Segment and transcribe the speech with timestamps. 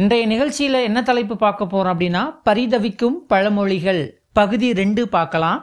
[0.00, 4.00] இன்றைய நிகழ்ச்சியில் என்ன தலைப்பு பார்க்க போகிறோம் அப்படின்னா பரிதவிக்கும் பழமொழிகள்.
[4.38, 5.58] பகுதி ரெண்டு பார்க்கலாம்.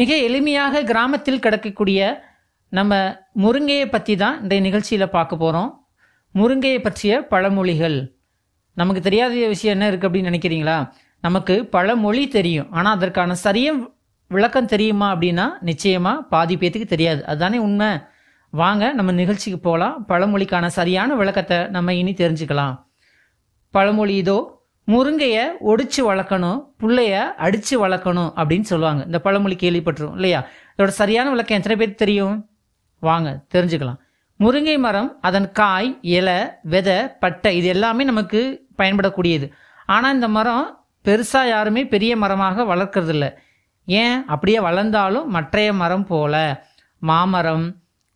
[0.00, 2.00] மிக எளிமையாக கிராமத்தில் கிடக்கக்கூடிய
[2.78, 2.98] நம்ம
[3.44, 5.70] முருங்கையை பற்றி தான் இன்றைய நிகழ்ச்சியில் பார்க்க போகிறோம்
[6.34, 7.96] முருங்கையை பற்றிய பழமொழிகள்.
[8.76, 10.76] நமக்கு தெரியாத விஷயம் என்ன இருக்குது அப்படின்னு நினைக்கிறீங்களா?
[11.26, 12.68] நமக்கு பழமொழி தெரியும்.
[12.76, 13.72] ஆனால் அதற்கான சரியா
[14.30, 17.20] விளக்கம் தெரியுமா அப்படின்னா நிச்சயமாக பாதி பேத்துக்கு தெரியாது.
[17.30, 17.90] அதுதானே உண்மை.
[18.52, 22.76] வாங்க நம்ம நிகழ்ச்சிக்கு போகலாம் பழமொழிக்கான சரியான விளக்கத்தை நம்ம இனி தெரிஞ்சுக்கலாம்.
[23.70, 24.38] பழமொழி இதோ
[24.88, 29.02] முருங்கையை ஒடிச்சு வளர்க்கணும் புள்ளைய அடிச்சு வளர்க்கணும் அப்படின்னு சொல்லுவாங்க.
[29.04, 30.46] இந்த பழமொழி கேள்விப்பட்டிரும் இல்லையா?
[30.76, 32.36] இதோட சரியான விளக்கம் எத்தனை பேர் தெரியும்?
[32.98, 34.00] வாங்க தெரிஞ்சுக்கலாம்.
[34.40, 38.40] முருங்கை மரம் அதன் காய் இலை விதை பட்டை இது எல்லாமே நமக்கு
[38.78, 39.46] பயன்படக்கூடியது.
[39.86, 40.66] ஆனால் இந்த மரம்
[41.04, 43.26] பெருசாக யாருமே பெரிய மரமாக வளர்க்கறதில்ல.
[43.84, 44.24] ஏன்?
[44.26, 46.34] அப்படியே வளர்ந்தாலும் மற்றைய மரம் போல.
[47.02, 47.66] மாமரம்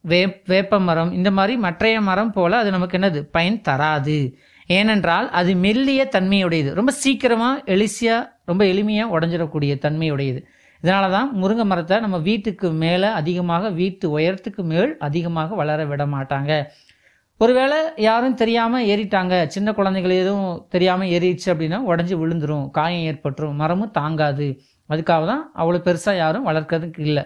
[0.00, 3.20] வே வேப்ப மரம் இந்த மாதிரி மற்றைய மரம் போல அது நமக்கு என்னது?
[3.36, 4.18] பயன் தராது.
[4.66, 6.70] ஏனென்றால் அது மெல்லிய தன்மையுடையது.
[6.78, 10.40] ரொம்ப சீக்கிரமாக எளிசியாக ரொம்ப எளிமையாக உடஞ்சிடக்கூடிய தன்மையுடையது.
[10.82, 16.52] இதனால தான் முருங்கை மரத்தை நம்ம வீட்டுக்கு மேலே அதிகமாக வீட்டு உயரத்துக்கு மேல் அதிகமாக வளர விட மாட்டாங்க.
[17.40, 19.34] ஒருவேளை யாரும் தெரியாமல் ஏறிட்டாங்க.
[19.54, 22.66] சின்ன குழந்தைகள் எதுவும் தெரியாமல் ஏறிடுச்சு அப்படின்னா உடஞ்சி விழுந்துரும்.
[22.70, 23.56] காயம் ஏற்பட்டுரும்.
[23.62, 24.48] மரமும் தாங்காது.
[24.90, 27.24] அதுக்காக தான் அவ்வளோ பெருசாக யாரும் வளர்க்கறதுக்கு இல்லை.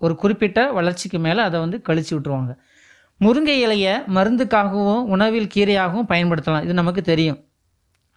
[0.00, 2.52] ஒரு குறிப்பிட்ட வளர்ச்சிக்கு மேலே அதை வந்து கழிச்சு விட்டுருவாங்க.
[3.20, 6.64] முருங்கை இலையை மருந்துக்காகவும் உணவில் கீரையாகவும் பயன்படுத்தலாம்.
[6.66, 7.38] இது நமக்கு தெரியும்.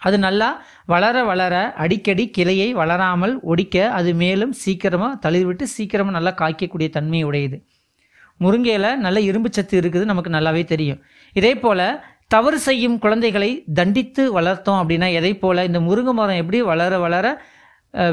[0.01, 0.47] அது நல்லா
[0.93, 1.53] வளர வளர
[1.83, 7.57] அடிக்கடி கிளையை வளராமல் ஒடிக்க அது மேலும் சீக்கிரமாக தளிர்விட்டு சீக்கிரமாக நல்லா காய்க்கக்கூடிய தன்மை உடையது.
[8.43, 10.99] முருங்கையில் நல்ல இரும்பு சத்து இருக்குது நமக்கு நல்லாவே தெரியும்.
[11.39, 11.87] இதே போல்
[12.33, 15.61] தவறு செய்யும் குழந்தைகளை தண்டித்து வளர்த்தோம் அப்படின்னா எதை போல்?
[15.69, 17.25] இந்த முருங்கை மரம் எப்படி வளர வளர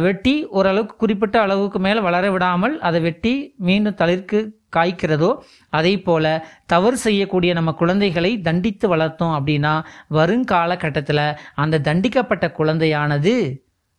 [0.02, 4.40] வெட்டி ஓரளவுக்கு குறிப்பிட்ட அளவுக்கு மேலே வளர விடாமல் அதை வெட்டி மீண்டும் தளிர்க்கு
[4.76, 5.30] காய்க்கிறதோ
[5.72, 6.30] அதே போல்
[6.66, 9.74] தவறு செய்யக்கூடிய நம்ம குழந்தைகளை தண்டித்து வளர்த்தோம் அப்படின்னா
[10.10, 13.34] வருங்காலகட்டத்தில் அந்த தண்டிக்கப்பட்ட குழந்தையானது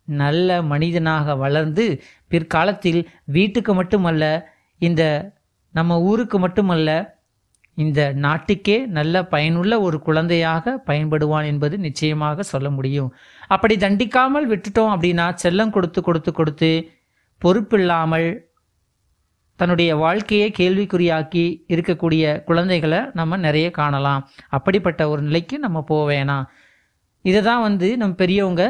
[0.08, 1.86] நல்ல மனிதனாக வளர்ந்து
[2.28, 4.24] பிற்காலத்தில் வீட்டுக்கு மட்டுமல்ல
[4.82, 5.04] இந்த
[5.74, 6.90] நம்ம ஊருக்கு மட்டுமல்ல
[7.78, 13.14] இந்த நாட்டுக்கே நல்ல பயனுள்ள ஒரு குழந்தையாக பயன்படுவான் என்பது நிச்சயமாக சொல்ல முடியும்.
[13.48, 16.72] அப்படி தண்டிக்காமல் விட்டுட்டோம் அப்படின்னா செல்லம் கொடுத்து கொடுத்து கொடுத்து
[17.42, 18.30] பொறுப்பில்லாமல்
[19.56, 24.24] தன்னுடைய வாழ்க்கையை கேள்விக்குறியாக்கி இருக்கக்கூடிய குழந்தைகளை நம்ம நிறைய காணலாம்.
[24.50, 26.46] அப்படிப்பட்ட ஒரு நிலைக்கு நம்ம போக வேணாம்.
[27.22, 28.64] இதை தான் வந்து நம்ம பெரியவங்க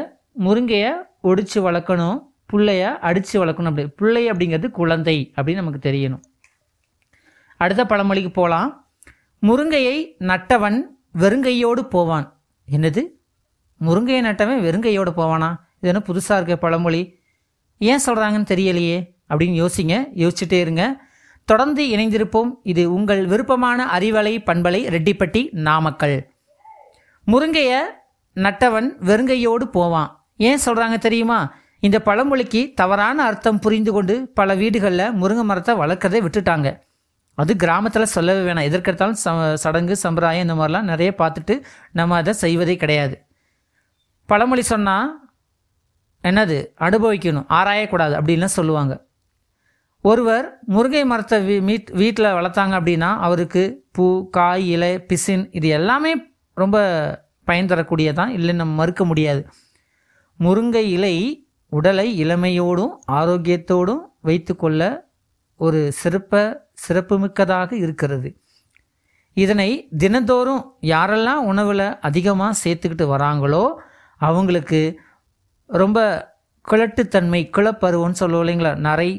[0.44, 2.18] முருங்கையை ஒடிச்சு வளர்க்கணும்
[2.52, 3.86] பிள்ளைய அடித்து வளர்க்கணும் அப்படி.
[4.00, 6.24] பிள்ளை அப்படிங்கிறது குழந்தை அப்படின்னு நமக்கு தெரியணும்.
[7.56, 8.70] அடுத்த பழமொழிக்கு போகலாம்
[9.42, 10.80] முருங்கையை நட்டவன்
[11.18, 12.40] வெறுங்கையோடு போவான்.
[12.70, 13.02] என்னது?
[13.80, 15.56] முருங்கையை நட்டவன் வெறுங்கையோடு போவானா?
[15.80, 17.18] இது என்ன புதுசாக இருக்க பழமொழி.
[17.78, 19.14] ஏன் சொல்கிறாங்கன்னு தெரியலையே?
[19.28, 21.00] அப்படின்னு யோசிங்க யோசிச்சுட்டே இருங்க.
[21.44, 22.50] தொடர்ந்து இணைந்திருப்போம்.
[22.62, 26.30] இது உங்கள் விருப்பமான அறிவலை பண்பலை ரெட்டிப்பட்டி நாமக்கல்.
[27.26, 27.78] முருங்கையை
[28.34, 30.26] நட்டவன் வெறுங்கையோடு போவான்.
[30.36, 31.54] ஏன் சொல்கிறாங்க தெரியுமா?
[31.80, 36.78] இந்த பழமொழிக்கு தவறான அர்த்தம் புரிந்து கொண்டு பல வீடுகளில் முருங்கை மரத்தை வளர்க்கறதை விட்டுட்டாங்க.
[37.38, 38.68] அது கிராமத்தில் சொல்லவே வேணாம்.
[38.68, 41.54] எதற்கெடுத்தாலும் ச சடங்கு சம்பிரதாயம் இந்த மாதிரிலாம் நிறைய பார்த்துட்டு
[41.92, 43.16] நம்ம அதை செய்வதே கிடையாது.
[44.28, 45.10] பழமொழி சொன்னால்
[46.24, 46.56] என்னது?
[46.86, 47.48] அனுபவிக்கணும்.
[47.58, 48.94] ஆராயக்கூடாது அப்படின்லாம் சொல்லுவாங்க.
[50.04, 56.12] ஒருவர் முருங்கை மரத்தை வீ மீட் வீட்டில் வளர்த்தாங்க அப்படின்னா அவருக்கு பூ காய் இலை பிசின் இது எல்லாமே
[56.54, 56.76] ரொம்ப
[57.48, 58.30] பயன் தரக்கூடியதான்.
[58.36, 59.42] இல்லைன்னு நம்ம மறுக்க முடியாது.
[60.40, 61.14] முருங்கை இலை
[61.72, 64.82] உடலை இளமையோடும் ஆரோக்கியத்தோடும் வைத்துக்கொள்ள
[65.60, 66.42] ஒரு சிறப்பை
[66.78, 68.28] சிறப்புமிக்கதாக இருக்கிறது.
[69.36, 69.70] இதனை
[70.02, 70.62] தினந்தோறும்
[70.94, 73.64] யாரெல்லாம் உணவில் அதிகமாக சேர்த்துக்கிட்டு வராங்களோ
[74.20, 74.80] அவங்களுக்கு
[75.70, 75.98] ரொம்ப
[76.68, 78.72] கிழட்டுத்தன்மை கிளப்பருவம்னு சொல்லுவோம் இல்லைங்களா?
[78.86, 79.10] நரை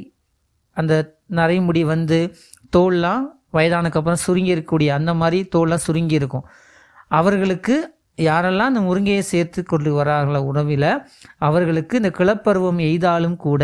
[0.77, 0.93] அந்த
[1.39, 2.17] நரைமுடி வந்து
[2.75, 3.23] தோல்லாம்
[3.53, 6.47] வயதானதுக்கப்புறம் சுருங்கி இருக்கக்கூடிய அந்த மாதிரி தோல்லாம் சுருங்கி இருக்கும்.
[7.19, 7.75] அவர்களுக்கு
[8.27, 10.89] யாரெல்லாம் இந்த முருங்கையை சேர்த்து கொண்டு வராங்களோ உணவில்
[11.47, 13.63] அவர்களுக்கு இந்த கிளப்பருவம் எய்தாலும் கூட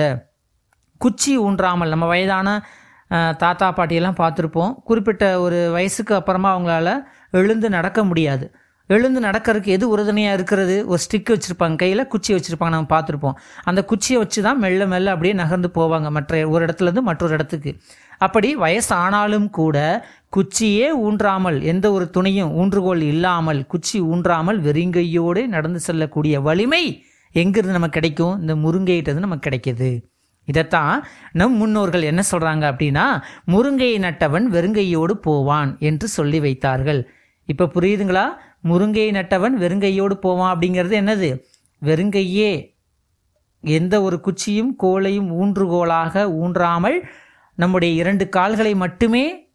[1.01, 2.50] குச்சி ஊன்றாமல் நம்ம வயதான
[3.38, 4.74] தாத்தா பாட்டியெல்லாம் பார்த்துருப்போம்.
[4.83, 6.89] குறிப்பிட்ட ஒரு வயசுக்கு அப்புறமா அவங்களால
[7.31, 8.45] எழுந்து நடக்க முடியாது.
[8.88, 10.88] எழுந்து நடக்கிறதுக்கு எது உறுதுணையாக இருக்கிறது?
[10.88, 11.75] ஒரு ஸ்டிக் வச்சுருப்பாங்க.
[11.75, 13.38] கையில் குச்சி வச்சுருப்பாங்க நம்ம பார்த்துருப்போம்.
[13.63, 17.74] அந்த குச்சியை வச்சு தான் மெல்ல மெல்ல அப்படியே நகர்ந்து போவாங்க மற்ற ஒரு இடத்துலேருந்து மற்றொரு இடத்துக்கு.
[18.18, 19.77] அப்படி வயசானாலும் கூட
[20.38, 26.83] குச்சியே ஊன்றாமல் எந்த ஒரு துணையும் ஊன்றுகோல் இல்லாமல் குச்சி ஊன்றாமல் வெறுங்கையோடு நடந்து செல்லக்கூடிய வலிமை
[27.36, 28.36] எங்கிருந்து நமக்கு கிடைக்கும்?
[28.42, 29.92] இந்த முருங்கையிட்டது நமக்கு கிடைக்கிது.
[30.45, 33.06] இதைத்தான் நம் முன்னோர்கள் என்ன சொல்கிறாங்க அப்படின்னா
[33.48, 37.10] முருங்கையை நட்டவன் வெறுங்கையோடு போவான் என்று சொல்லி வைத்தார்கள்.
[37.45, 38.25] இப்போ புரியுதுங்களா?
[38.63, 41.30] முருங்கையை நட்டவன் வெறுங்கையோடு போவான் அப்படிங்கிறது என்னது?
[41.81, 42.72] வெறுங்கையே.
[43.62, 46.98] எந்த ஒரு குச்சியும் கோலையும் ஊன்றுகோலாக ஊன்றாமல்
[47.56, 49.51] நம்முடைய இரண்டு கால்களை மட்டுமே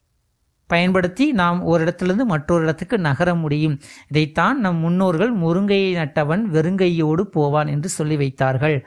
[0.66, 3.80] பயன்படுத்தி நாம் ஒரு இடத்திலிருந்து மற்றொரு இடத்துக்கு நகர முடியும்.
[4.08, 8.86] இதைத்தான் நம் முன்னோர்கள் முருங்கையை நட்டவன் வெறுங்கையோடு போவான் என்று சொல்லி வைத்தார்கள்.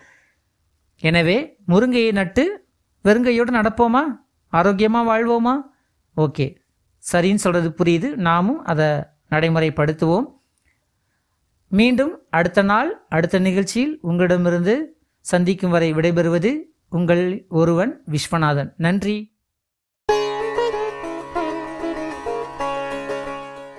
[1.02, 2.68] எனவே முருங்கையை நட்டு
[3.04, 4.02] வெறுங்கையோடு நடப்போமா?
[4.48, 5.62] ஆரோக்கியமாக வாழ்வோமா?
[6.18, 6.56] ஓகே.
[7.12, 8.16] சரின்னு சொல்கிறது புரியுது.
[8.16, 8.86] நாமும் அதை
[9.30, 10.26] நடைமுறைப்படுத்துவோம்.
[11.68, 18.74] மீண்டும் அடுத்த நாள் அடுத்த நிகழ்ச்சியில் உங்களிடமிருந்து சந்திக்கும் வரை விடைபெறுவது உங்கள் ஒருவன் விஸ்வநாதன்.
[18.78, 19.34] நன்றி.